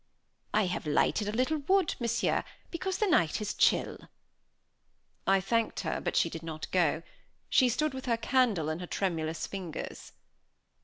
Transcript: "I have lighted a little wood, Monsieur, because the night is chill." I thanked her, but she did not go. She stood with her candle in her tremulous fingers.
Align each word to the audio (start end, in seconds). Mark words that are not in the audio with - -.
"I 0.51 0.65
have 0.65 0.87
lighted 0.87 1.27
a 1.29 1.31
little 1.31 1.59
wood, 1.59 1.93
Monsieur, 1.99 2.43
because 2.71 2.97
the 2.97 3.05
night 3.05 3.39
is 3.39 3.53
chill." 3.53 3.99
I 5.27 5.39
thanked 5.39 5.81
her, 5.81 6.01
but 6.01 6.15
she 6.15 6.27
did 6.27 6.41
not 6.41 6.71
go. 6.71 7.03
She 7.51 7.69
stood 7.69 7.93
with 7.93 8.07
her 8.07 8.17
candle 8.17 8.67
in 8.69 8.79
her 8.79 8.87
tremulous 8.87 9.45
fingers. 9.45 10.13